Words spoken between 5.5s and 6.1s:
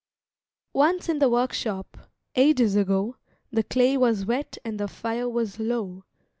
low.